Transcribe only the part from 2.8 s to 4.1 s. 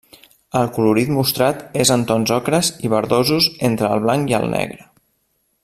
i verdosos entre el